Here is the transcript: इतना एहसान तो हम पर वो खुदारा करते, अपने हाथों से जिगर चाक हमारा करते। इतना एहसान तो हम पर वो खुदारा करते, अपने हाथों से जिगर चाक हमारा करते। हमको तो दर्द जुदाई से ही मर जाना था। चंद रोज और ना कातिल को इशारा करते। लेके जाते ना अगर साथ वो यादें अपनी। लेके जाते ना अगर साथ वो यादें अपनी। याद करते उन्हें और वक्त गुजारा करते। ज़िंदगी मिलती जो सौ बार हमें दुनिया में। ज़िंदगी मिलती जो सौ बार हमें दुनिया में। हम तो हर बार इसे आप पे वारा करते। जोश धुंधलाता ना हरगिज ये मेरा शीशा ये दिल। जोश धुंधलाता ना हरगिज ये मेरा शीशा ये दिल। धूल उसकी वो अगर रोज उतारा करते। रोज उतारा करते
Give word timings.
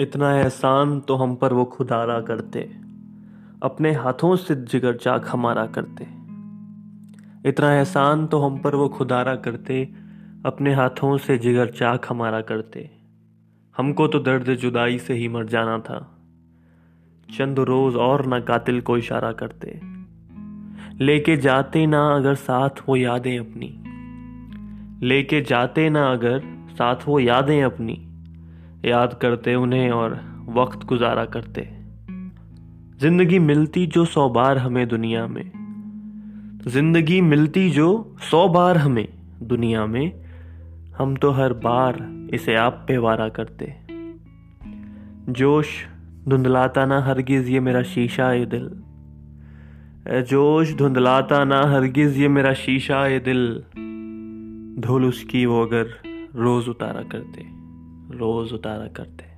इतना 0.00 0.34
एहसान 0.34 1.00
तो 1.00 1.14
हम 1.14 1.34
पर 1.34 1.52
वो 1.52 1.64
खुदारा 1.64 2.20
करते, 2.20 2.60
अपने 3.62 3.92
हाथों 3.92 4.36
से 4.36 4.54
जिगर 4.54 4.96
चाक 4.96 5.26
हमारा 5.28 5.66
करते। 5.66 6.06
इतना 7.48 7.74
एहसान 7.74 8.26
तो 8.26 8.40
हम 8.40 8.58
पर 8.58 8.74
वो 8.74 8.88
खुदारा 8.88 9.36
करते, 9.36 9.94
अपने 10.46 10.74
हाथों 10.74 11.18
से 11.18 11.38
जिगर 11.38 11.66
चाक 11.66 12.06
हमारा 12.08 12.40
करते। 12.40 12.90
हमको 13.76 14.08
तो 14.08 14.18
दर्द 14.18 14.54
जुदाई 14.54 14.98
से 14.98 15.14
ही 15.14 15.28
मर 15.28 15.46
जाना 15.46 15.78
था। 15.78 16.18
चंद 17.38 17.58
रोज 17.58 17.96
और 17.96 18.26
ना 18.26 18.40
कातिल 18.40 18.80
को 18.80 18.96
इशारा 18.96 19.32
करते। 19.32 19.80
लेके 21.04 21.36
जाते 21.36 21.86
ना 21.86 22.14
अगर 22.14 22.34
साथ 22.34 22.70
वो 22.88 22.96
यादें 22.96 23.38
अपनी। 23.38 23.78
लेके 25.06 25.40
जाते 25.40 25.90
ना 25.90 26.12
अगर 26.12 26.42
साथ 26.70 26.96
वो 27.06 27.20
यादें 27.20 27.62
अपनी। 27.62 28.08
याद 28.84 29.18
करते 29.22 29.54
उन्हें 29.54 29.90
और 29.90 30.20
वक्त 30.48 30.84
गुजारा 30.84 31.24
करते। 31.24 31.68
ज़िंदगी 33.00 33.38
मिलती 33.38 33.86
जो 33.86 34.04
सौ 34.04 34.28
बार 34.28 34.58
हमें 34.58 34.88
दुनिया 34.88 35.26
में। 35.26 35.52
ज़िंदगी 36.66 37.20
मिलती 37.20 37.70
जो 37.70 38.16
सौ 38.30 38.48
बार 38.48 38.76
हमें 38.76 39.08
दुनिया 39.42 39.86
में। 39.86 40.12
हम 40.96 41.16
तो 41.16 41.30
हर 41.30 41.52
बार 41.52 41.98
इसे 42.34 42.54
आप 42.54 42.84
पे 42.88 42.98
वारा 42.98 43.28
करते। 43.28 43.74
जोश 45.32 45.68
धुंधलाता 46.28 46.86
ना 46.86 47.00
हरगिज 47.00 47.48
ये 47.48 47.60
मेरा 47.60 47.82
शीशा 47.82 48.32
ये 48.32 48.46
दिल। 48.46 48.70
जोश 50.22 50.74
धुंधलाता 50.74 51.44
ना 51.44 51.62
हरगिज 51.62 52.18
ये 52.18 52.28
मेरा 52.28 52.52
शीशा 52.52 53.06
ये 53.06 53.18
दिल। 53.20 53.64
धूल 54.82 55.04
उसकी 55.04 55.46
वो 55.46 55.62
अगर 55.66 55.86
रोज 56.36 56.68
उतारा 56.68 57.02
करते। 57.02 57.61
रोज 58.10 58.52
उतारा 58.52 58.86
करते 58.88 59.31